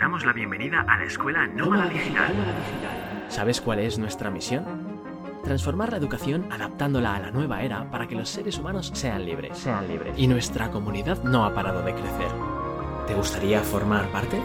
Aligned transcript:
damos 0.00 0.24
la 0.24 0.32
bienvenida 0.32 0.80
a 0.88 0.96
la 0.96 1.04
Escuela 1.04 1.46
Nómada 1.46 1.86
Digital. 1.90 2.32
¿Sabes 3.28 3.60
cuál 3.60 3.80
es 3.80 3.98
nuestra 3.98 4.30
misión? 4.30 4.64
Transformar 5.44 5.90
la 5.90 5.98
educación 5.98 6.50
adaptándola 6.50 7.16
a 7.16 7.20
la 7.20 7.30
nueva 7.30 7.62
era 7.62 7.90
para 7.90 8.08
que 8.08 8.14
los 8.14 8.30
seres 8.30 8.58
humanos 8.58 8.90
sean 8.94 9.26
libres. 9.26 9.58
Sean 9.58 9.86
libres. 9.86 10.14
Y 10.16 10.26
nuestra 10.26 10.70
comunidad 10.70 11.22
no 11.22 11.44
ha 11.44 11.54
parado 11.54 11.82
de 11.82 11.92
crecer. 11.92 12.30
¿Te 13.06 13.14
gustaría 13.14 13.60
formar 13.60 14.06
parte? 14.08 14.40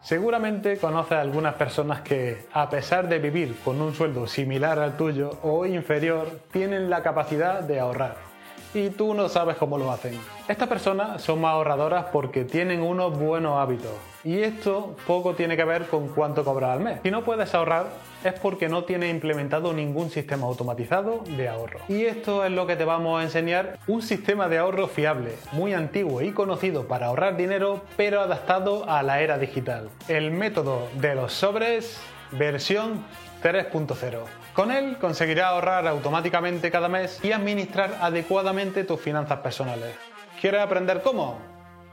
Seguramente 0.00 0.78
conoces 0.78 1.12
a 1.12 1.20
algunas 1.20 1.54
personas 1.54 2.00
que, 2.00 2.46
a 2.52 2.68
pesar 2.68 3.08
de 3.08 3.20
vivir 3.20 3.56
con 3.64 3.80
un 3.80 3.94
sueldo 3.94 4.26
similar 4.26 4.80
al 4.80 4.96
tuyo 4.96 5.38
o 5.44 5.64
inferior, 5.66 6.40
tienen 6.50 6.90
la 6.90 7.04
capacidad 7.04 7.60
de 7.60 7.78
ahorrar 7.78 8.31
y 8.74 8.90
tú 8.90 9.14
no 9.14 9.28
sabes 9.28 9.56
cómo 9.56 9.78
lo 9.78 9.90
hacen. 9.90 10.18
Estas 10.48 10.68
personas 10.68 11.22
son 11.22 11.40
más 11.40 11.52
ahorradoras 11.52 12.06
porque 12.12 12.44
tienen 12.44 12.82
unos 12.82 13.18
buenos 13.18 13.58
hábitos 13.58 13.92
y 14.24 14.40
esto 14.40 14.94
poco 15.06 15.34
tiene 15.34 15.56
que 15.56 15.64
ver 15.64 15.86
con 15.86 16.08
cuánto 16.08 16.44
cobras 16.44 16.70
al 16.70 16.80
mes. 16.80 17.00
Si 17.02 17.10
no 17.10 17.22
puedes 17.24 17.54
ahorrar 17.54 17.86
es 18.24 18.34
porque 18.34 18.68
no 18.68 18.84
tienes 18.84 19.10
implementado 19.10 19.72
ningún 19.72 20.10
sistema 20.10 20.46
automatizado 20.46 21.24
de 21.36 21.48
ahorro. 21.48 21.80
Y 21.88 22.04
esto 22.04 22.44
es 22.44 22.52
lo 22.52 22.66
que 22.66 22.76
te 22.76 22.84
vamos 22.84 23.20
a 23.20 23.24
enseñar, 23.24 23.78
un 23.86 24.02
sistema 24.02 24.48
de 24.48 24.58
ahorro 24.58 24.86
fiable, 24.86 25.32
muy 25.52 25.74
antiguo 25.74 26.22
y 26.22 26.32
conocido 26.32 26.86
para 26.86 27.06
ahorrar 27.06 27.36
dinero, 27.36 27.82
pero 27.96 28.20
adaptado 28.20 28.88
a 28.88 29.02
la 29.02 29.20
era 29.20 29.38
digital. 29.38 29.88
El 30.08 30.30
método 30.30 30.88
de 31.00 31.14
los 31.14 31.32
sobres 31.32 32.00
versión 32.30 33.04
3.0. 33.42 34.41
Con 34.54 34.70
él 34.70 34.98
conseguirás 34.98 35.46
ahorrar 35.46 35.86
automáticamente 35.86 36.70
cada 36.70 36.86
mes 36.86 37.18
y 37.24 37.32
administrar 37.32 37.96
adecuadamente 38.02 38.84
tus 38.84 39.00
finanzas 39.00 39.38
personales. 39.38 39.94
¿Quieres 40.42 40.60
aprender 40.60 41.00
cómo? 41.00 41.38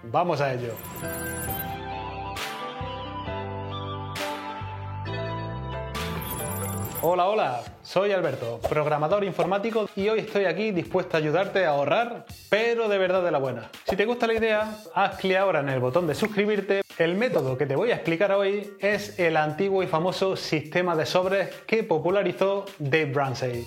Vamos 0.04 0.41
a 0.41 0.54
ello. 0.54 0.73
Hola, 7.02 7.27
hola, 7.30 7.62
soy 7.82 8.12
Alberto, 8.12 8.60
programador 8.68 9.24
informático 9.24 9.90
y 9.96 10.10
hoy 10.10 10.20
estoy 10.20 10.43
aquí 10.43 10.71
dispuesto 10.71 11.15
a 11.15 11.21
ayudarte 11.21 11.65
a 11.65 11.70
ahorrar, 11.70 12.26
pero 12.49 12.90
de 12.90 12.98
verdad 12.98 13.24
de 13.24 13.32
la 13.32 13.37
buena. 13.37 13.70
Si 13.87 13.96
te 13.96 14.04
gusta 14.04 14.27
la 14.27 14.34
idea, 14.34 14.76
haz 14.93 15.18
clic 15.18 15.37
ahora 15.37 15.62
en 15.62 15.70
el 15.70 15.80
botón 15.80 16.07
de 16.07 16.13
suscribirte. 16.13 16.82
El 17.00 17.16
método 17.16 17.58
que 17.58 17.66
te 17.66 17.78
voy 17.78 17.92
a 17.92 17.96
explicar 17.96 18.34
hoy 18.34 18.74
es 18.82 19.18
el 19.20 19.38
antiguo 19.38 19.82
y 19.82 19.88
famoso 19.88 20.36
sistema 20.36 20.98
de 20.98 21.05
sobres 21.05 21.48
que 21.66 21.82
popularizó 21.82 22.66
Dave 22.78 23.14
Ramsey, 23.14 23.66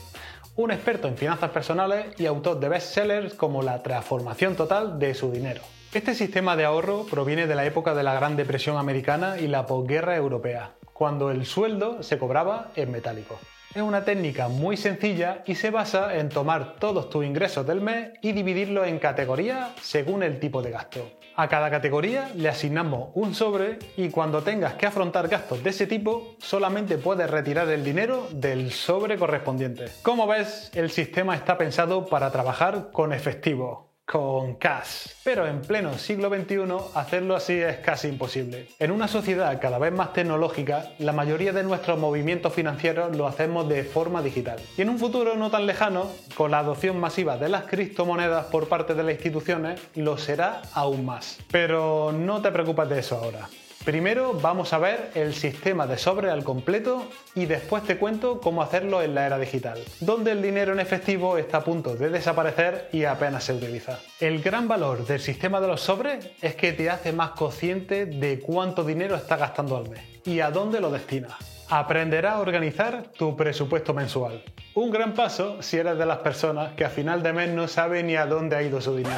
un 0.56 0.70
experto 0.70 1.08
en 1.08 1.16
finanzas 1.16 1.48
personales 1.48 2.08
y 2.20 2.26
autor 2.26 2.60
de 2.60 2.68
bestsellers 2.68 3.32
como 3.32 3.62
La 3.62 3.82
transformación 3.82 4.54
total 4.54 4.98
de 4.98 5.14
su 5.14 5.32
dinero. 5.32 5.62
Este 5.94 6.14
sistema 6.14 6.56
de 6.56 6.66
ahorro 6.66 7.06
proviene 7.10 7.46
de 7.46 7.54
la 7.54 7.64
época 7.64 7.94
de 7.94 8.02
la 8.02 8.12
Gran 8.12 8.36
Depresión 8.36 8.76
americana 8.76 9.38
y 9.40 9.48
la 9.48 9.64
posguerra 9.64 10.14
europea 10.14 10.72
cuando 10.92 11.30
el 11.30 11.46
sueldo 11.46 12.02
se 12.02 12.18
cobraba 12.18 12.68
en 12.76 12.92
metálico. 12.92 13.38
Es 13.74 13.80
una 13.80 14.04
técnica 14.04 14.48
muy 14.48 14.76
sencilla 14.76 15.42
y 15.46 15.54
se 15.54 15.70
basa 15.70 16.18
en 16.18 16.28
tomar 16.28 16.76
todos 16.76 17.08
tus 17.08 17.24
ingresos 17.24 17.66
del 17.66 17.80
mes 17.80 18.10
y 18.20 18.32
dividirlos 18.32 18.86
en 18.86 18.98
categorías 18.98 19.70
según 19.80 20.22
el 20.22 20.38
tipo 20.38 20.60
de 20.60 20.70
gasto. 20.70 21.10
A 21.36 21.48
cada 21.48 21.70
categoría 21.70 22.30
le 22.34 22.50
asignamos 22.50 23.08
un 23.14 23.34
sobre 23.34 23.78
y 23.96 24.10
cuando 24.10 24.42
tengas 24.42 24.74
que 24.74 24.84
afrontar 24.84 25.28
gastos 25.28 25.64
de 25.64 25.70
ese 25.70 25.86
tipo, 25.86 26.34
solamente 26.38 26.98
puedes 26.98 27.30
retirar 27.30 27.70
el 27.70 27.82
dinero 27.82 28.28
del 28.32 28.72
sobre 28.72 29.16
correspondiente. 29.16 29.86
Como 30.02 30.26
ves, 30.26 30.70
el 30.74 30.90
sistema 30.90 31.34
está 31.34 31.56
pensado 31.56 32.04
para 32.04 32.30
trabajar 32.30 32.90
con 32.92 33.14
efectivo 33.14 33.91
con 34.12 34.56
cash. 34.56 35.06
Pero 35.24 35.46
en 35.46 35.62
pleno 35.62 35.96
siglo 35.96 36.28
XXI 36.28 36.60
hacerlo 36.94 37.34
así 37.34 37.54
es 37.54 37.78
casi 37.78 38.08
imposible. 38.08 38.68
En 38.78 38.90
una 38.90 39.08
sociedad 39.08 39.58
cada 39.58 39.78
vez 39.78 39.90
más 39.90 40.12
tecnológica, 40.12 40.90
la 40.98 41.12
mayoría 41.12 41.52
de 41.52 41.62
nuestros 41.62 41.98
movimientos 41.98 42.52
financieros 42.52 43.16
lo 43.16 43.26
hacemos 43.26 43.70
de 43.70 43.84
forma 43.84 44.20
digital. 44.20 44.60
Y 44.76 44.82
en 44.82 44.90
un 44.90 44.98
futuro 44.98 45.34
no 45.36 45.50
tan 45.50 45.64
lejano, 45.64 46.08
con 46.34 46.50
la 46.50 46.58
adopción 46.58 47.00
masiva 47.00 47.38
de 47.38 47.48
las 47.48 47.64
criptomonedas 47.64 48.46
por 48.46 48.68
parte 48.68 48.92
de 48.94 49.02
las 49.02 49.14
instituciones, 49.14 49.80
lo 49.94 50.18
será 50.18 50.60
aún 50.74 51.06
más. 51.06 51.38
Pero 51.50 52.12
no 52.12 52.42
te 52.42 52.52
preocupes 52.52 52.90
de 52.90 52.98
eso 52.98 53.16
ahora. 53.16 53.48
Primero 53.84 54.34
vamos 54.34 54.72
a 54.72 54.78
ver 54.78 55.10
el 55.16 55.34
sistema 55.34 55.88
de 55.88 55.98
sobre 55.98 56.30
al 56.30 56.44
completo 56.44 57.08
y 57.34 57.46
después 57.46 57.82
te 57.82 57.98
cuento 57.98 58.40
cómo 58.40 58.62
hacerlo 58.62 59.02
en 59.02 59.16
la 59.16 59.26
era 59.26 59.40
digital, 59.40 59.80
donde 59.98 60.30
el 60.30 60.40
dinero 60.40 60.72
en 60.72 60.78
efectivo 60.78 61.36
está 61.36 61.58
a 61.58 61.64
punto 61.64 61.96
de 61.96 62.08
desaparecer 62.08 62.88
y 62.92 63.04
apenas 63.04 63.42
se 63.42 63.54
utiliza. 63.54 63.98
El 64.20 64.40
gran 64.40 64.68
valor 64.68 65.04
del 65.04 65.18
sistema 65.18 65.60
de 65.60 65.66
los 65.66 65.80
sobres 65.80 66.30
es 66.40 66.54
que 66.54 66.72
te 66.72 66.90
hace 66.90 67.12
más 67.12 67.30
consciente 67.30 68.06
de 68.06 68.38
cuánto 68.38 68.84
dinero 68.84 69.16
estás 69.16 69.40
gastando 69.40 69.76
al 69.76 69.90
mes 69.90 70.02
y 70.24 70.38
a 70.38 70.52
dónde 70.52 70.80
lo 70.80 70.92
destinas. 70.92 71.34
Aprenderás 71.68 72.34
a 72.34 72.40
organizar 72.40 73.02
tu 73.18 73.36
presupuesto 73.36 73.92
mensual. 73.92 74.44
Un 74.74 74.92
gran 74.92 75.12
paso 75.12 75.60
si 75.60 75.78
eres 75.78 75.98
de 75.98 76.06
las 76.06 76.18
personas 76.18 76.74
que 76.74 76.84
a 76.84 76.90
final 76.90 77.20
de 77.24 77.32
mes 77.32 77.50
no 77.50 77.66
sabe 77.66 78.04
ni 78.04 78.14
a 78.14 78.26
dónde 78.26 78.54
ha 78.54 78.62
ido 78.62 78.80
su 78.80 78.94
dinero. 78.94 79.16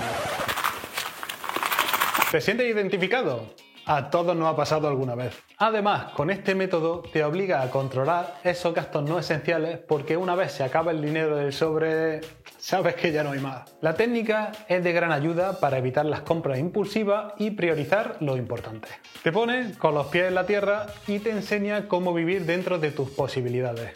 ¿Te 2.31 2.41
sientes 2.41 2.67
identificado? 2.67 3.64
A 3.87 4.09
todos 4.09 4.35
nos 4.35 4.49
ha 4.49 4.57
pasado 4.57 4.89
alguna 4.89 5.15
vez. 5.15 5.43
Además, 5.59 6.13
con 6.13 6.31
este 6.31 6.55
método 6.55 7.03
te 7.13 7.23
obliga 7.23 7.61
a 7.61 7.71
controlar 7.71 8.37
esos 8.43 8.73
gastos 8.73 9.03
no 9.09 9.19
esenciales 9.19 9.79
porque 9.79 10.17
una 10.17 10.35
vez 10.35 10.53
se 10.53 10.65
acaba 10.65 10.91
el 10.91 11.03
dinero 11.03 11.37
del 11.37 11.53
sobre, 11.53 12.23
sabes 12.57 12.95
que 12.95 13.13
ya 13.13 13.23
no 13.23 13.33
hay 13.33 13.41
más. 13.41 13.77
La 13.83 13.95
técnica 13.95 14.53
es 14.69 14.83
de 14.83 14.93
gran 14.93 15.13
ayuda 15.13 15.61
para 15.61 15.77
evitar 15.77 16.07
las 16.07 16.21
compras 16.21 16.59
impulsivas 16.59 17.35
y 17.37 17.51
priorizar 17.51 18.17
lo 18.21 18.39
importante. 18.39 18.89
Te 19.23 19.33
pone 19.33 19.75
con 19.77 19.95
los 19.95 20.07
pies 20.07 20.29
en 20.29 20.35
la 20.35 20.47
tierra 20.47 20.87
y 21.07 21.19
te 21.19 21.31
enseña 21.31 21.87
cómo 21.87 22.15
vivir 22.15 22.47
dentro 22.47 22.79
de 22.79 22.91
tus 22.91 23.11
posibilidades. 23.11 23.93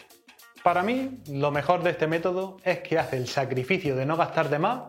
Para 0.63 0.83
mí, 0.83 1.21
lo 1.29 1.51
mejor 1.51 1.81
de 1.81 1.91
este 1.91 2.05
método 2.05 2.57
es 2.63 2.79
que 2.79 2.99
hace 2.99 3.17
el 3.17 3.27
sacrificio 3.27 3.95
de 3.95 4.05
no 4.05 4.17
gastar 4.17 4.49
de 4.49 4.59
más 4.59 4.81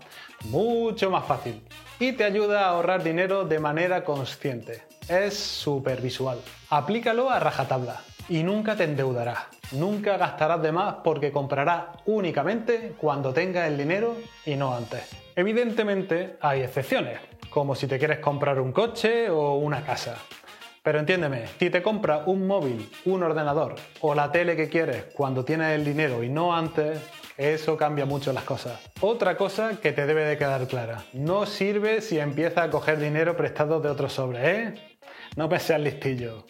mucho 0.44 1.10
más 1.10 1.24
fácil 1.26 1.62
y 1.98 2.12
te 2.12 2.24
ayuda 2.24 2.64
a 2.64 2.70
ahorrar 2.70 3.02
dinero 3.02 3.44
de 3.44 3.58
manera 3.58 4.04
consciente. 4.04 4.89
Es 5.10 5.34
súper 5.36 6.00
visual. 6.00 6.38
Aplícalo 6.68 7.30
a 7.30 7.40
rajatabla 7.40 8.00
y 8.28 8.44
nunca 8.44 8.76
te 8.76 8.84
endeudarás. 8.84 9.38
Nunca 9.72 10.16
gastarás 10.16 10.62
de 10.62 10.70
más 10.70 10.98
porque 11.02 11.32
comprarás 11.32 11.86
únicamente 12.06 12.94
cuando 12.96 13.32
tengas 13.32 13.66
el 13.66 13.76
dinero 13.76 14.16
y 14.46 14.54
no 14.54 14.72
antes. 14.72 15.02
Evidentemente 15.34 16.36
hay 16.40 16.60
excepciones, 16.60 17.18
como 17.50 17.74
si 17.74 17.88
te 17.88 17.98
quieres 17.98 18.20
comprar 18.20 18.60
un 18.60 18.70
coche 18.70 19.28
o 19.28 19.54
una 19.54 19.84
casa. 19.84 20.14
Pero 20.84 21.00
entiéndeme, 21.00 21.48
si 21.58 21.70
te 21.70 21.82
compras 21.82 22.22
un 22.26 22.46
móvil, 22.46 22.88
un 23.04 23.24
ordenador 23.24 23.74
o 24.02 24.14
la 24.14 24.30
tele 24.30 24.54
que 24.54 24.68
quieres 24.68 25.06
cuando 25.12 25.44
tienes 25.44 25.72
el 25.72 25.84
dinero 25.84 26.22
y 26.22 26.28
no 26.28 26.54
antes, 26.54 27.00
eso 27.36 27.76
cambia 27.76 28.06
mucho 28.06 28.32
las 28.32 28.44
cosas. 28.44 28.78
Otra 29.00 29.36
cosa 29.36 29.80
que 29.80 29.90
te 29.90 30.06
debe 30.06 30.24
de 30.24 30.38
quedar 30.38 30.68
clara, 30.68 31.02
no 31.14 31.46
sirve 31.46 32.00
si 32.00 32.20
empiezas 32.20 32.66
a 32.66 32.70
coger 32.70 33.00
dinero 33.00 33.36
prestado 33.36 33.80
de 33.80 33.88
otros 33.88 34.12
sobres, 34.12 34.44
¿eh? 34.44 34.89
No 35.36 35.48
seas 35.58 35.80
listillo. 35.80 36.46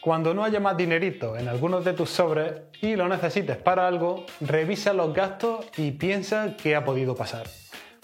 Cuando 0.00 0.34
no 0.34 0.44
haya 0.44 0.60
más 0.60 0.76
dinerito 0.76 1.36
en 1.36 1.48
algunos 1.48 1.84
de 1.84 1.92
tus 1.92 2.10
sobres 2.10 2.52
y 2.80 2.96
lo 2.96 3.08
necesites 3.08 3.56
para 3.56 3.86
algo, 3.86 4.24
revisa 4.40 4.92
los 4.92 5.14
gastos 5.14 5.66
y 5.76 5.92
piensa 5.92 6.56
qué 6.56 6.76
ha 6.76 6.84
podido 6.84 7.14
pasar. 7.14 7.46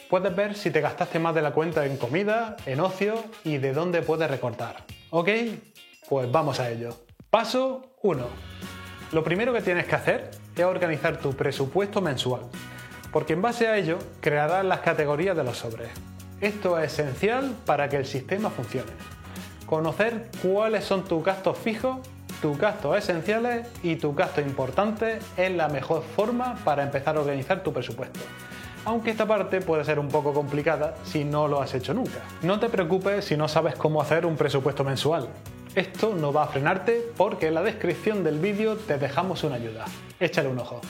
Puedes 0.08 0.34
ver 0.34 0.54
si 0.54 0.70
te 0.70 0.80
gastaste 0.80 1.18
más 1.18 1.34
de 1.34 1.42
la 1.42 1.52
cuenta 1.52 1.84
en 1.84 1.96
comida, 1.96 2.56
en 2.66 2.80
ocio 2.80 3.22
y 3.44 3.58
de 3.58 3.72
dónde 3.72 4.02
puedes 4.02 4.30
recortar. 4.30 4.84
¿Ok? 5.10 5.28
Pues 6.08 6.30
vamos 6.30 6.60
a 6.60 6.70
ello. 6.70 6.96
Paso 7.30 7.96
1. 8.02 8.26
Lo 9.12 9.24
primero 9.24 9.52
que 9.52 9.62
tienes 9.62 9.86
que 9.86 9.94
hacer 9.94 10.30
es 10.54 10.64
organizar 10.64 11.18
tu 11.18 11.34
presupuesto 11.34 12.00
mensual, 12.00 12.42
porque 13.12 13.34
en 13.34 13.42
base 13.42 13.68
a 13.68 13.76
ello 13.76 13.98
crearás 14.20 14.64
las 14.64 14.80
categorías 14.80 15.36
de 15.36 15.44
los 15.44 15.58
sobres. 15.58 15.90
Esto 16.40 16.78
es 16.78 16.92
esencial 16.92 17.54
para 17.64 17.88
que 17.88 17.96
el 17.96 18.06
sistema 18.06 18.50
funcione. 18.50 18.92
Conocer 19.66 20.30
cuáles 20.42 20.84
son 20.84 21.04
tus 21.04 21.24
gastos 21.24 21.58
fijos, 21.58 21.98
tus 22.40 22.56
gastos 22.56 22.96
esenciales 22.96 23.66
y 23.82 23.96
tus 23.96 24.14
gastos 24.14 24.46
importantes 24.46 25.24
es 25.36 25.50
la 25.52 25.68
mejor 25.68 26.02
forma 26.02 26.56
para 26.64 26.82
empezar 26.82 27.16
a 27.16 27.20
organizar 27.20 27.62
tu 27.62 27.72
presupuesto 27.72 28.20
aunque 28.86 29.10
esta 29.10 29.26
parte 29.26 29.60
puede 29.60 29.84
ser 29.84 29.98
un 29.98 30.08
poco 30.08 30.32
complicada 30.32 30.94
si 31.04 31.24
no 31.24 31.48
lo 31.48 31.60
has 31.60 31.74
hecho 31.74 31.92
nunca. 31.92 32.20
No 32.42 32.60
te 32.60 32.68
preocupes 32.68 33.24
si 33.24 33.36
no 33.36 33.48
sabes 33.48 33.74
cómo 33.74 34.00
hacer 34.00 34.24
un 34.24 34.36
presupuesto 34.36 34.84
mensual. 34.84 35.28
Esto 35.74 36.14
no 36.14 36.32
va 36.32 36.44
a 36.44 36.46
frenarte 36.46 37.04
porque 37.16 37.48
en 37.48 37.54
la 37.54 37.62
descripción 37.62 38.22
del 38.22 38.38
vídeo 38.38 38.76
te 38.76 38.96
dejamos 38.96 39.42
una 39.42 39.56
ayuda. 39.56 39.84
Échale 40.20 40.48
un 40.48 40.60
ojo. 40.60 40.80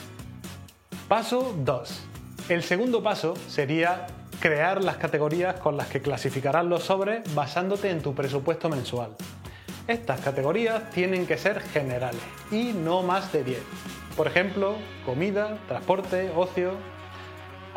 Paso 1.07 1.55
2. 1.57 2.03
El 2.49 2.61
segundo 2.61 3.01
paso 3.01 3.33
sería 3.47 4.05
crear 4.39 4.83
las 4.83 4.97
categorías 4.97 5.59
con 5.59 5.77
las 5.77 5.87
que 5.87 6.01
clasificarás 6.01 6.65
los 6.65 6.83
sobres 6.83 7.21
basándote 7.33 7.89
en 7.89 8.01
tu 8.01 8.13
presupuesto 8.13 8.69
mensual. 8.69 9.15
Estas 9.87 10.19
categorías 10.21 10.89
tienen 10.91 11.25
que 11.25 11.37
ser 11.37 11.61
generales 11.61 12.21
y 12.51 12.73
no 12.73 13.03
más 13.03 13.31
de 13.31 13.43
10. 13.43 13.59
Por 14.15 14.27
ejemplo, 14.27 14.75
comida, 15.05 15.57
transporte, 15.67 16.31
ocio, 16.35 16.73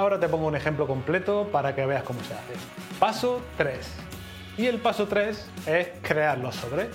Ahora 0.00 0.18
te 0.18 0.30
pongo 0.30 0.46
un 0.46 0.56
ejemplo 0.56 0.86
completo 0.86 1.50
para 1.52 1.74
que 1.74 1.84
veas 1.84 2.02
cómo 2.04 2.20
se 2.20 2.32
hace. 2.32 2.54
Paso 2.98 3.42
3. 3.58 3.76
Y 4.56 4.64
el 4.64 4.78
paso 4.78 5.06
3 5.06 5.46
es 5.66 5.88
crear 6.00 6.38
los 6.38 6.54
sobres. 6.54 6.88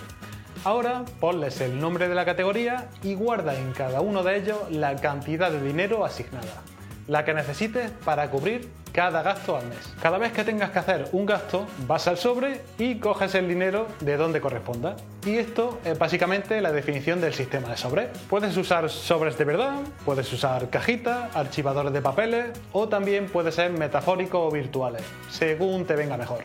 Ahora 0.64 1.06
ponles 1.20 1.62
el 1.62 1.80
nombre 1.80 2.08
de 2.08 2.16
la 2.16 2.26
categoría 2.26 2.90
y 3.04 3.14
guarda 3.14 3.54
en 3.60 3.74
cada 3.74 4.02
uno 4.02 4.24
de 4.24 4.38
ellos 4.38 4.58
la 4.72 4.96
cantidad 4.96 5.52
de 5.52 5.62
dinero 5.62 6.04
asignada, 6.04 6.64
la 7.06 7.24
que 7.24 7.36
necesites 7.36 7.92
para 8.04 8.32
cubrir 8.32 8.72
cada 8.96 9.22
gasto 9.22 9.58
al 9.58 9.68
mes. 9.68 9.94
Cada 10.02 10.18
vez 10.18 10.32
que 10.32 10.46
tengas 10.46 10.72
que 10.72 10.80
hacer 10.80 11.10
un 11.12 11.26
gasto, 11.26 11.68
vas 11.86 12.08
al 12.08 12.18
sobre 12.18 12.62
y 12.78 12.96
coges 12.96 13.36
el 13.36 13.46
dinero 13.46 13.88
de 14.00 14.16
donde 14.16 14.40
corresponda. 14.40 14.96
Y 15.26 15.36
esto 15.36 15.80
es 15.84 16.00
básicamente 16.00 16.62
la 16.62 16.72
definición 16.72 17.20
del 17.20 17.34
sistema 17.34 17.68
de 17.68 17.76
sobre. 17.76 18.08
Puedes 18.30 18.56
usar 18.56 18.90
sobres 18.90 19.38
de 19.38 19.44
verdad, 19.44 19.82
puedes 20.06 20.32
usar 20.32 20.70
cajitas, 20.70 21.36
archivadores 21.36 21.92
de 21.92 22.02
papeles 22.02 22.46
o 22.72 22.88
también 22.88 23.28
puede 23.28 23.52
ser 23.52 23.72
metafóricos 23.72 24.40
o 24.42 24.50
virtuales, 24.50 25.04
según 25.30 25.84
te 25.86 25.98
venga 25.98 26.16
mejor. 26.16 26.44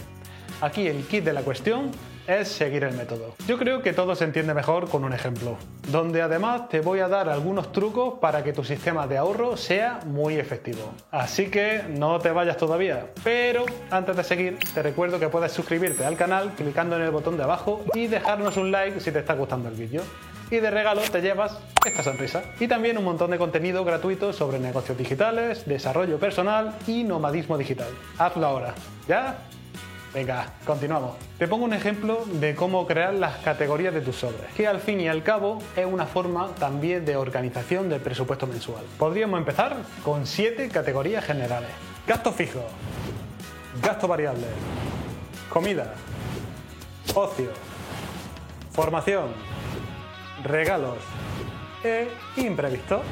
Aquí 0.60 0.88
el 0.88 1.06
kit 1.06 1.22
de 1.22 1.32
la 1.32 1.42
cuestión 1.42 1.92
es 2.38 2.48
seguir 2.48 2.84
el 2.84 2.94
método. 2.94 3.34
Yo 3.46 3.58
creo 3.58 3.82
que 3.82 3.92
todo 3.92 4.14
se 4.14 4.24
entiende 4.24 4.54
mejor 4.54 4.88
con 4.88 5.04
un 5.04 5.12
ejemplo, 5.12 5.56
donde 5.88 6.22
además 6.22 6.68
te 6.68 6.80
voy 6.80 7.00
a 7.00 7.08
dar 7.08 7.28
algunos 7.28 7.72
trucos 7.72 8.18
para 8.20 8.44
que 8.44 8.52
tu 8.52 8.64
sistema 8.64 9.06
de 9.06 9.18
ahorro 9.18 9.56
sea 9.56 10.00
muy 10.06 10.36
efectivo. 10.36 10.92
Así 11.10 11.50
que 11.50 11.82
no 11.88 12.18
te 12.18 12.30
vayas 12.30 12.56
todavía, 12.56 13.06
pero 13.24 13.64
antes 13.90 14.16
de 14.16 14.24
seguir 14.24 14.58
te 14.74 14.82
recuerdo 14.82 15.18
que 15.18 15.28
puedes 15.28 15.52
suscribirte 15.52 16.04
al 16.04 16.16
canal 16.16 16.52
clicando 16.56 16.96
en 16.96 17.02
el 17.02 17.10
botón 17.10 17.36
de 17.36 17.42
abajo 17.42 17.84
y 17.94 18.06
dejarnos 18.06 18.56
un 18.56 18.70
like 18.70 19.00
si 19.00 19.10
te 19.10 19.18
está 19.18 19.34
gustando 19.34 19.68
el 19.68 19.74
vídeo 19.74 20.02
y 20.50 20.58
de 20.58 20.70
regalo 20.70 21.00
te 21.02 21.20
llevas 21.20 21.58
esta 21.86 22.02
sonrisa. 22.02 22.42
Y 22.58 22.66
también 22.66 22.98
un 22.98 23.04
montón 23.04 23.30
de 23.30 23.38
contenido 23.38 23.84
gratuito 23.84 24.32
sobre 24.32 24.58
negocios 24.58 24.98
digitales, 24.98 25.64
desarrollo 25.66 26.18
personal 26.18 26.74
y 26.86 27.04
nomadismo 27.04 27.56
digital. 27.56 27.88
Hazlo 28.18 28.46
ahora. 28.46 28.74
¿Ya? 29.08 29.38
Venga, 30.12 30.46
continuamos. 30.66 31.14
Te 31.38 31.46
pongo 31.46 31.64
un 31.64 31.72
ejemplo 31.72 32.24
de 32.26 32.56
cómo 32.56 32.84
crear 32.84 33.14
las 33.14 33.36
categorías 33.38 33.94
de 33.94 34.00
tus 34.00 34.16
sobres, 34.16 34.52
que 34.56 34.66
al 34.66 34.80
fin 34.80 35.00
y 35.00 35.06
al 35.06 35.22
cabo 35.22 35.62
es 35.76 35.86
una 35.86 36.04
forma 36.04 36.48
también 36.56 37.04
de 37.04 37.16
organización 37.16 37.88
del 37.88 38.00
presupuesto 38.00 38.48
mensual. 38.48 38.84
Podríamos 38.98 39.38
empezar 39.38 39.76
con 40.02 40.26
siete 40.26 40.68
categorías 40.68 41.24
generales. 41.24 41.70
Gasto 42.08 42.32
fijo, 42.32 42.64
gasto 43.80 44.08
variable, 44.08 44.46
comida, 45.48 45.94
ocio, 47.14 47.50
formación, 48.72 49.28
regalos 50.42 50.98
e 51.84 52.08
imprevisto. 52.36 53.02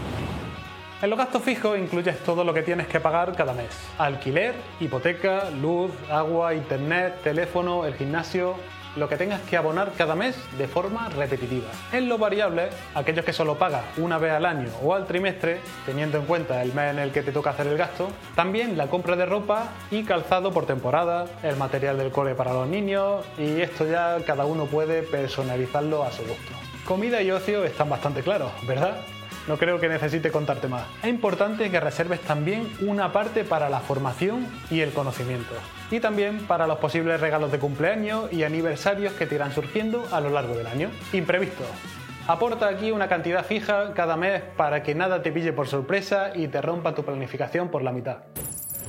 En 1.00 1.10
los 1.10 1.18
gastos 1.18 1.42
fijos 1.42 1.78
incluyes 1.78 2.18
todo 2.24 2.42
lo 2.42 2.52
que 2.52 2.62
tienes 2.62 2.88
que 2.88 2.98
pagar 2.98 3.36
cada 3.36 3.52
mes. 3.52 3.68
Alquiler, 3.98 4.52
hipoteca, 4.80 5.48
luz, 5.50 5.92
agua, 6.10 6.54
internet, 6.54 7.22
teléfono, 7.22 7.86
el 7.86 7.94
gimnasio, 7.94 8.56
lo 8.96 9.08
que 9.08 9.16
tengas 9.16 9.40
que 9.42 9.56
abonar 9.56 9.92
cada 9.96 10.16
mes 10.16 10.36
de 10.58 10.66
forma 10.66 11.08
repetitiva. 11.10 11.68
En 11.92 12.08
lo 12.08 12.18
variable, 12.18 12.70
aquellos 12.96 13.24
que 13.24 13.32
solo 13.32 13.56
pagas 13.56 13.84
una 13.96 14.18
vez 14.18 14.32
al 14.32 14.44
año 14.44 14.70
o 14.82 14.92
al 14.92 15.06
trimestre, 15.06 15.60
teniendo 15.86 16.18
en 16.18 16.24
cuenta 16.24 16.60
el 16.62 16.74
mes 16.74 16.90
en 16.90 16.98
el 16.98 17.12
que 17.12 17.22
te 17.22 17.30
toca 17.30 17.50
hacer 17.50 17.68
el 17.68 17.78
gasto, 17.78 18.08
también 18.34 18.76
la 18.76 18.88
compra 18.88 19.14
de 19.14 19.24
ropa 19.24 19.68
y 19.92 20.02
calzado 20.02 20.50
por 20.50 20.66
temporada, 20.66 21.26
el 21.44 21.54
material 21.54 21.96
del 21.96 22.10
cole 22.10 22.34
para 22.34 22.52
los 22.52 22.66
niños 22.66 23.24
y 23.38 23.60
esto 23.60 23.86
ya 23.88 24.16
cada 24.26 24.46
uno 24.46 24.64
puede 24.64 25.04
personalizarlo 25.04 26.02
a 26.02 26.10
su 26.10 26.22
gusto. 26.22 26.54
Comida 26.84 27.22
y 27.22 27.30
ocio 27.30 27.64
están 27.64 27.88
bastante 27.88 28.22
claros, 28.22 28.50
¿verdad? 28.66 28.96
No 29.48 29.56
creo 29.56 29.80
que 29.80 29.88
necesite 29.88 30.30
contarte 30.30 30.68
más. 30.68 30.84
Es 31.02 31.08
importante 31.08 31.70
que 31.70 31.80
reserves 31.80 32.20
también 32.20 32.68
una 32.86 33.12
parte 33.12 33.44
para 33.44 33.70
la 33.70 33.80
formación 33.80 34.46
y 34.70 34.80
el 34.80 34.92
conocimiento. 34.92 35.54
Y 35.90 36.00
también 36.00 36.46
para 36.46 36.66
los 36.66 36.78
posibles 36.78 37.18
regalos 37.18 37.50
de 37.50 37.58
cumpleaños 37.58 38.30
y 38.30 38.44
aniversarios 38.44 39.14
que 39.14 39.26
te 39.26 39.36
irán 39.36 39.52
surgiendo 39.52 40.06
a 40.12 40.20
lo 40.20 40.28
largo 40.28 40.54
del 40.54 40.66
año. 40.66 40.90
Imprevisto. 41.14 41.64
Aporta 42.26 42.68
aquí 42.68 42.90
una 42.90 43.08
cantidad 43.08 43.42
fija 43.42 43.94
cada 43.94 44.18
mes 44.18 44.42
para 44.58 44.82
que 44.82 44.94
nada 44.94 45.22
te 45.22 45.32
pille 45.32 45.54
por 45.54 45.66
sorpresa 45.66 46.32
y 46.34 46.48
te 46.48 46.60
rompa 46.60 46.94
tu 46.94 47.02
planificación 47.02 47.70
por 47.70 47.82
la 47.82 47.90
mitad. 47.90 48.18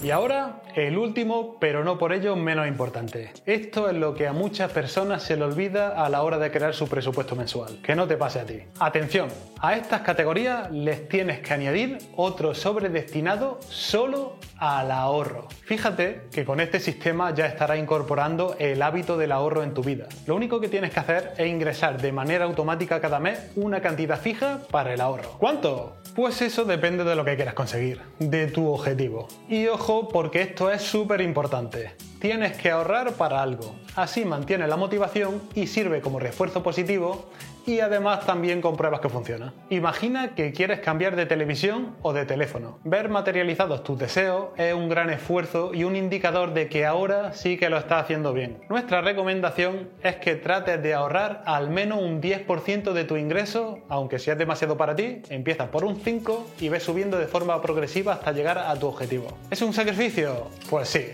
Y 0.02 0.12
ahora, 0.12 0.62
el 0.76 0.98
último, 0.98 1.58
pero 1.60 1.84
no 1.84 1.98
por 1.98 2.14
ello 2.14 2.38
menos 2.38 2.66
importante. 2.70 3.34
Esto 3.46 3.90
es 3.90 3.98
lo 3.98 4.14
que 4.14 4.28
a 4.28 4.34
muchas 4.34 4.72
personas 4.72 5.24
se 5.24 5.36
le 5.36 5.44
olvida 5.44 6.06
a 6.06 6.08
la 6.08 6.24
hora 6.24 6.38
de 6.38 6.52
crear 6.52 6.74
su 6.74 6.88
presupuesto 6.88 7.36
mensual. 7.36 7.82
Que 7.84 7.98
no 7.98 8.08
te 8.08 8.16
pase 8.16 8.40
a 8.40 8.46
ti. 8.46 8.62
Atención, 8.80 9.28
a 9.60 9.76
estas 9.76 10.02
categorías 10.02 10.72
les 10.72 11.10
tienes 11.10 11.42
que 11.42 11.54
añadir 11.54 11.98
otro 12.16 12.56
sobre 12.56 12.88
destinado 12.88 13.60
solo 13.68 14.38
al 14.58 14.90
ahorro. 14.92 15.50
Fíjate 15.66 16.22
que 16.32 16.46
con 16.46 16.62
este 16.62 16.80
sistema 16.80 17.34
ya 17.34 17.46
estará 17.46 17.76
incorporando 17.76 18.56
el 18.58 18.82
hábito 18.82 19.18
del 19.18 19.34
ahorro 19.34 19.64
en 19.64 19.74
tu 19.74 19.84
vida. 19.84 20.08
Lo 20.28 20.36
único 20.36 20.62
que 20.62 20.70
tienes 20.70 20.92
que 20.92 21.02
hacer 21.02 21.34
es 21.38 21.48
ingresar 21.48 22.02
de 22.02 22.14
manera 22.14 22.46
automática 22.46 23.02
cada 23.02 23.20
mes 23.20 23.52
una 23.58 23.82
cantidad 23.82 24.20
fija 24.20 24.62
para 24.72 24.94
el 24.94 25.02
ahorro. 25.02 25.36
¿Cuánto? 25.40 25.98
Pues 26.16 26.42
eso 26.42 26.64
depende 26.64 27.04
de 27.04 27.16
lo 27.16 27.26
que 27.26 27.36
quieras 27.36 27.54
conseguir, 27.54 28.02
de 28.20 28.48
tu 28.48 28.68
objetivo. 28.70 29.28
Y 29.48 29.68
ojo 29.68 29.89
porque 29.90 30.42
esto 30.42 30.72
es 30.72 30.84
súper 30.84 31.20
importante. 31.20 31.94
Tienes 32.20 32.56
que 32.58 32.70
ahorrar 32.70 33.14
para 33.14 33.42
algo. 33.42 33.74
Así 33.96 34.24
mantiene 34.24 34.68
la 34.68 34.78
motivación 34.78 35.42
y 35.56 35.66
sirve 35.66 36.00
como 36.00 36.20
refuerzo 36.20 36.62
positivo 36.62 37.26
y 37.70 37.82
además 37.82 38.26
también 38.26 38.62
con 38.62 38.76
pruebas 38.76 39.00
que 39.00 39.10
funcionan. 39.10 39.54
Imagina 39.70 40.34
que 40.34 40.52
quieres 40.52 40.80
cambiar 40.80 41.16
de 41.16 41.28
televisión 41.28 41.96
o 42.02 42.14
de 42.14 42.26
teléfono. 42.26 42.80
Ver 42.84 43.10
materializados 43.10 43.84
tus 43.84 44.00
deseos 44.00 44.48
es 44.58 44.74
un 44.74 44.90
gran 44.90 45.12
esfuerzo 45.12 45.72
y 45.74 45.84
un 45.84 45.96
indicador 45.96 46.54
de 46.54 46.68
que 46.68 46.88
ahora 46.88 47.34
sí 47.34 47.58
que 47.58 47.70
lo 47.70 47.78
estás 47.78 48.04
haciendo 48.04 48.34
bien. 48.34 48.58
Nuestra 48.70 49.02
recomendación 49.02 49.90
es 50.02 50.16
que 50.16 50.36
trates 50.36 50.82
de 50.82 50.96
ahorrar 50.96 51.44
al 51.46 51.70
menos 51.70 52.02
un 52.02 52.22
10% 52.22 52.92
de 52.92 53.04
tu 53.04 53.18
ingreso, 53.18 53.80
aunque 53.88 54.18
si 54.18 54.32
es 54.32 54.38
demasiado 54.38 54.76
para 54.76 54.96
ti, 54.96 55.22
empiezas 55.30 55.70
por 55.70 55.84
un 55.84 55.98
5 55.98 56.48
y 56.60 56.70
ves 56.70 56.84
subiendo 56.84 57.20
de 57.20 57.28
forma 57.28 57.62
progresiva 57.62 58.14
hasta 58.14 58.32
llegar 58.32 58.58
a 58.58 58.74
tu 58.80 58.88
objetivo. 58.88 59.38
¿Es 59.52 59.62
un 59.62 59.74
sacrificio? 59.74 60.48
Pues 60.70 60.90
sí, 60.90 61.06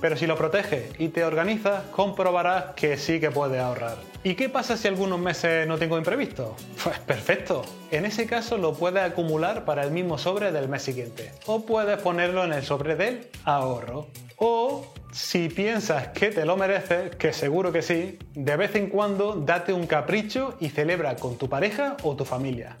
pero 0.00 0.16
si 0.16 0.26
lo 0.26 0.36
proteges 0.36 0.90
y 0.98 1.08
te 1.08 1.24
organizas, 1.24 1.84
comprobarás 1.90 2.74
que 2.74 2.96
sí 2.96 3.20
que 3.20 3.30
puedes 3.30 3.60
ahorrar. 3.60 3.96
¿Y 4.22 4.34
qué 4.34 4.48
pasa 4.48 4.76
si 4.76 4.88
algunos 4.88 5.18
meses 5.18 5.66
no 5.66 5.78
tengo 5.78 5.98
imprevisto? 5.98 6.56
Pues 6.82 6.98
perfecto. 7.00 7.62
En 7.90 8.04
ese 8.04 8.26
caso 8.26 8.58
lo 8.58 8.74
puedes 8.74 9.02
acumular 9.02 9.64
para 9.64 9.82
el 9.82 9.90
mismo 9.90 10.18
sobre 10.18 10.52
del 10.52 10.68
mes 10.68 10.82
siguiente. 10.82 11.32
O 11.46 11.64
puedes 11.64 12.00
ponerlo 12.00 12.44
en 12.44 12.52
el 12.52 12.62
sobre 12.62 12.96
del 12.96 13.28
ahorro. 13.44 14.08
O 14.36 14.92
si 15.12 15.48
piensas 15.48 16.08
que 16.08 16.28
te 16.28 16.44
lo 16.44 16.56
mereces, 16.56 17.16
que 17.16 17.32
seguro 17.32 17.72
que 17.72 17.82
sí, 17.82 18.18
de 18.34 18.56
vez 18.56 18.74
en 18.74 18.88
cuando 18.88 19.34
date 19.34 19.72
un 19.72 19.86
capricho 19.86 20.56
y 20.60 20.68
celebra 20.68 21.16
con 21.16 21.38
tu 21.38 21.48
pareja 21.48 21.96
o 22.02 22.14
tu 22.14 22.24
familia. 22.24 22.76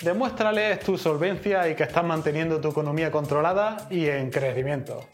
Demuéstrales 0.00 0.80
tu 0.80 0.98
solvencia 0.98 1.68
y 1.68 1.74
que 1.74 1.84
estás 1.84 2.04
manteniendo 2.04 2.60
tu 2.60 2.68
economía 2.68 3.10
controlada 3.10 3.88
y 3.90 4.06
en 4.06 4.30
crecimiento. 4.30 5.08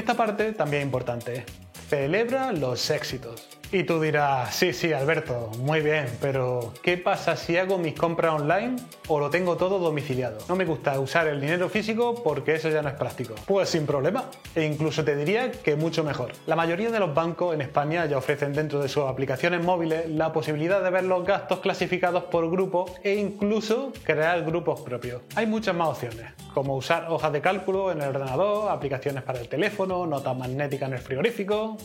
Esta 0.00 0.14
parte 0.14 0.54
también 0.54 0.80
es 0.80 0.86
importante. 0.86 1.44
Celebra 1.90 2.52
los 2.52 2.88
éxitos. 2.88 3.59
Y 3.72 3.84
tú 3.84 4.00
dirás, 4.00 4.52
sí, 4.52 4.72
sí, 4.72 4.92
Alberto, 4.92 5.48
muy 5.60 5.80
bien, 5.80 6.06
pero 6.20 6.72
¿qué 6.82 6.98
pasa 6.98 7.36
si 7.36 7.56
hago 7.56 7.78
mis 7.78 7.94
compras 7.94 8.32
online 8.40 8.74
o 9.06 9.20
lo 9.20 9.30
tengo 9.30 9.56
todo 9.56 9.78
domiciliado? 9.78 10.38
No 10.48 10.56
me 10.56 10.64
gusta 10.64 10.98
usar 10.98 11.28
el 11.28 11.40
dinero 11.40 11.68
físico 11.68 12.20
porque 12.24 12.56
eso 12.56 12.68
ya 12.68 12.82
no 12.82 12.88
es 12.88 12.96
práctico. 12.96 13.36
Pues 13.46 13.68
sin 13.68 13.86
problema, 13.86 14.24
e 14.56 14.64
incluso 14.64 15.04
te 15.04 15.14
diría 15.14 15.52
que 15.52 15.76
mucho 15.76 16.02
mejor. 16.02 16.32
La 16.48 16.56
mayoría 16.56 16.90
de 16.90 16.98
los 16.98 17.14
bancos 17.14 17.54
en 17.54 17.60
España 17.60 18.06
ya 18.06 18.18
ofrecen 18.18 18.52
dentro 18.52 18.82
de 18.82 18.88
sus 18.88 19.04
aplicaciones 19.04 19.62
móviles 19.62 20.08
la 20.08 20.32
posibilidad 20.32 20.82
de 20.82 20.90
ver 20.90 21.04
los 21.04 21.24
gastos 21.24 21.60
clasificados 21.60 22.24
por 22.24 22.50
grupo 22.50 22.92
e 23.04 23.14
incluso 23.14 23.92
crear 24.02 24.44
grupos 24.44 24.80
propios. 24.80 25.22
Hay 25.36 25.46
muchas 25.46 25.76
más 25.76 25.90
opciones, 25.90 26.26
como 26.54 26.74
usar 26.74 27.06
hojas 27.08 27.32
de 27.32 27.40
cálculo 27.40 27.92
en 27.92 28.02
el 28.02 28.08
ordenador, 28.08 28.68
aplicaciones 28.68 29.22
para 29.22 29.38
el 29.38 29.48
teléfono, 29.48 30.06
notas 30.06 30.36
magnéticas 30.36 30.88
en 30.88 30.94
el 30.94 31.00
frigorífico, 31.00 31.76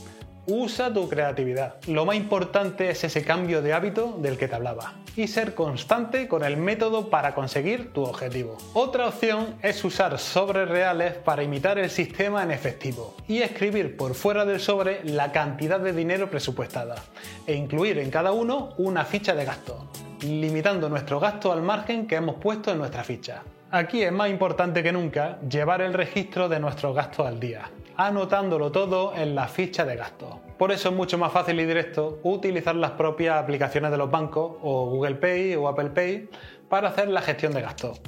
Usa 0.48 0.94
tu 0.94 1.10
creatividad. 1.10 1.76
Lo 1.88 2.06
más 2.06 2.16
importante 2.16 2.90
es 2.90 3.04
ese 3.04 3.24
cambio 3.24 3.62
de 3.62 3.74
hábito 3.74 4.18
del 4.22 4.38
que 4.38 4.48
te 4.48 4.56
hablaba 4.56 4.94
y 5.16 5.28
ser 5.28 5.56
constante 5.56 6.28
con 6.28 6.44
el 6.44 6.58
método 6.58 7.10
para 7.10 7.34
conseguir 7.34 7.94
tu 7.94 8.04
objetivo. 8.04 8.58
Otra 8.74 9.08
opción 9.08 9.56
es 9.62 9.84
usar 9.84 10.20
sobres 10.20 10.68
reales 10.68 11.14
para 11.14 11.44
imitar 11.44 11.80
el 11.80 11.90
sistema 11.90 12.44
en 12.44 12.52
efectivo 12.52 13.16
y 13.28 13.42
escribir 13.42 13.98
por 13.98 14.14
fuera 14.14 14.46
del 14.46 14.60
sobre 14.60 15.04
la 15.06 15.32
cantidad 15.32 15.80
de 15.80 15.94
dinero 15.94 16.30
presupuestada 16.30 16.96
e 17.48 17.56
incluir 17.56 17.98
en 18.00 18.12
cada 18.12 18.32
uno 18.32 18.74
una 18.78 19.06
ficha 19.06 19.34
de 19.34 19.46
gasto, 19.46 19.90
limitando 20.22 20.90
nuestro 20.90 21.20
gasto 21.20 21.52
al 21.52 21.62
margen 21.62 22.08
que 22.08 22.16
hemos 22.16 22.36
puesto 22.36 22.72
en 22.72 22.80
nuestra 22.80 23.04
ficha. 23.04 23.42
Aquí 23.76 24.02
es 24.04 24.12
más 24.14 24.30
importante 24.30 24.82
que 24.82 24.94
nunca 24.94 25.38
llevar 25.42 25.82
el 25.82 25.94
registro 25.94 26.48
de 26.48 26.62
nuestros 26.62 26.96
gastos 26.96 27.28
al 27.28 27.42
día 27.42 27.70
anotándolo 27.98 28.72
todo 28.72 29.14
en 29.14 29.36
la 29.36 29.50
ficha 29.50 29.84
de 29.84 29.98
gastos. 29.98 30.36
Por 30.58 30.72
eso 30.72 30.90
es 30.90 30.96
mucho 30.96 31.18
más 31.18 31.34
fácil 31.34 31.60
y 31.60 31.66
directo 31.66 32.20
utilizar 32.24 32.74
las 32.76 32.92
propias 32.92 33.38
aplicaciones 33.38 33.92
de 33.92 33.98
los 33.98 34.10
bancos 34.10 34.54
o 34.62 34.86
Google 34.86 35.16
Pay 35.16 35.56
o 35.56 35.68
Apple 35.68 35.90
Pay 35.90 36.30
para 36.70 36.88
hacer 36.88 37.10
la 37.10 37.22
gestión 37.22 37.54
de 37.54 37.62
gastos. 37.62 38.00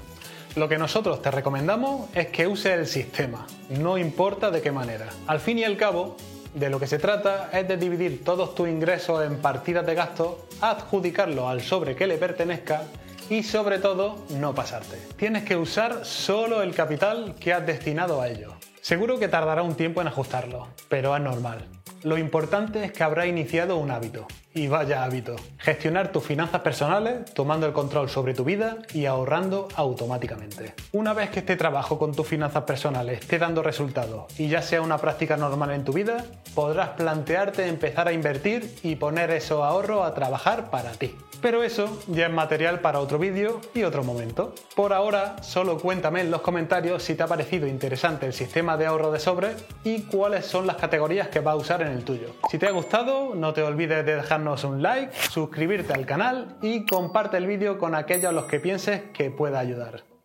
Lo 0.55 0.69
que 0.69 0.77
nosotros 0.77 1.21
te 1.21 1.31
recomendamos 1.31 2.09
es 2.15 2.27
que 2.27 2.47
uses 2.47 2.71
el 2.71 2.87
sistema, 2.87 3.45
no 3.69 3.97
importa 3.97 4.51
de 4.51 4.61
qué 4.61 4.71
manera. 4.71 5.07
Al 5.27 5.41
fin 5.41 5.59
y 5.59 5.65
al 5.65 5.75
cabo, 5.75 6.15
De 6.53 6.71
lo 6.71 6.79
que 6.79 6.87
se 6.87 6.97
trata 6.97 7.51
es 7.53 7.67
de 7.67 7.77
dividir 7.77 8.23
todos 8.23 8.55
tus 8.55 8.67
ingresos 8.67 9.23
en 9.23 9.37
partidas 9.37 9.85
de 9.85 9.93
gasto, 9.93 10.47
adjudicarlo 10.61 11.47
al 11.47 11.61
sobre 11.61 11.95
que 11.95 12.07
le 12.07 12.17
pertenezca 12.17 12.83
y 13.29 13.43
sobre 13.43 13.79
todo 13.79 14.25
no 14.29 14.53
pasarte. 14.55 14.97
Tienes 15.17 15.43
que 15.43 15.55
usar 15.55 16.05
solo 16.05 16.61
el 16.61 16.73
capital 16.73 17.35
que 17.39 17.53
has 17.53 17.65
destinado 17.65 18.21
a 18.21 18.29
ello. 18.29 18.53
Seguro 18.81 19.19
que 19.19 19.27
tardará 19.27 19.63
un 19.63 19.75
tiempo 19.75 20.01
en 20.01 20.07
ajustarlo, 20.07 20.67
pero 20.87 21.15
es 21.15 21.21
normal. 21.21 21.65
Lo 22.03 22.17
importante 22.17 22.85
es 22.85 22.91
que 22.91 23.03
habrá 23.03 23.25
iniciado 23.25 23.77
un 23.77 23.91
hábito. 23.91 24.27
Y 24.53 24.67
vaya 24.67 25.03
hábito. 25.03 25.35
Gestionar 25.57 26.11
tus 26.11 26.23
finanzas 26.23 26.61
personales, 26.61 27.25
tomando 27.33 27.67
el 27.67 27.73
control 27.73 28.09
sobre 28.09 28.33
tu 28.33 28.43
vida 28.43 28.77
y 28.93 29.05
ahorrando 29.05 29.67
automáticamente. 29.75 30.73
Una 30.93 31.13
vez 31.13 31.29
que 31.31 31.39
este 31.39 31.55
trabajo 31.55 31.99
con 31.99 32.13
tus 32.13 32.25
finanzas 32.25 32.63
personales 32.63 33.19
esté 33.19 33.39
dando 33.39 33.61
resultados 33.61 34.25
y 34.39 34.47
ya 34.47 34.61
sea 34.61 34.81
una 34.81 34.97
práctica 34.99 35.37
normal 35.37 35.71
en 35.71 35.83
tu 35.83 35.91
vida, 35.91 36.25
podrás 36.55 36.89
plantearte 36.89 37.67
empezar 37.67 38.07
a 38.07 38.13
invertir 38.13 38.73
y 38.83 38.95
poner 38.95 39.31
esos 39.31 39.63
ahorros 39.63 40.07
a 40.07 40.13
trabajar 40.13 40.69
para 40.69 40.91
ti. 40.91 41.13
Pero 41.41 41.63
eso 41.63 41.99
ya 42.07 42.27
es 42.27 42.33
material 42.33 42.79
para 42.79 42.99
otro 42.99 43.19
vídeo 43.19 43.61
y 43.73 43.83
otro 43.83 44.03
momento. 44.03 44.53
Por 44.75 44.93
ahora, 44.93 45.35
solo 45.41 45.77
cuéntame 45.77 46.21
en 46.21 46.31
los 46.31 46.41
comentarios 46.41 47.03
si 47.03 47.15
te 47.15 47.23
ha 47.23 47.27
parecido 47.27 47.67
interesante 47.67 48.25
el 48.25 48.33
sistema 48.33 48.77
de 48.77 48.87
ahorro 48.87 49.11
de 49.11 49.19
sobre 49.19 49.55
y 49.83 50.03
cuáles 50.03 50.45
son 50.45 50.67
las 50.67 50.77
categorías 50.77 51.27
que 51.27 51.39
va 51.39 51.51
a 51.51 51.55
usar 51.55 51.81
en 51.81 51.89
el 51.89 52.03
tuyo. 52.03 52.27
Si 52.49 52.57
te 52.57 52.67
ha 52.67 52.71
gustado, 52.71 53.35
no 53.35 53.53
te 53.53 53.61
olvides 53.61 54.05
de 54.05 54.15
dejarnos 54.15 54.63
un 54.63 54.81
like, 54.81 55.13
suscribirte 55.29 55.93
al 55.93 56.05
canal 56.05 56.57
y 56.61 56.85
comparte 56.85 57.37
el 57.37 57.47
vídeo 57.47 57.77
con 57.77 57.95
aquellos 57.95 58.25
a 58.25 58.31
los 58.31 58.45
que 58.45 58.59
pienses 58.59 59.01
que 59.13 59.29
pueda 59.29 59.59
ayudar. 59.59 60.16